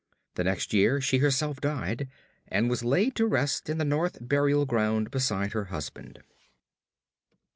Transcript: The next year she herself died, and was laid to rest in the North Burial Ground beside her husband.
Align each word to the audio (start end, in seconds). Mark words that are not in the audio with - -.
The 0.33 0.43
next 0.43 0.73
year 0.73 0.99
she 0.99 1.19
herself 1.19 1.61
died, 1.61 2.09
and 2.47 2.71
was 2.71 2.83
laid 2.83 3.15
to 3.17 3.27
rest 3.27 3.69
in 3.69 3.77
the 3.77 3.85
North 3.85 4.17
Burial 4.19 4.65
Ground 4.65 5.11
beside 5.11 5.53
her 5.53 5.65
husband. 5.65 6.23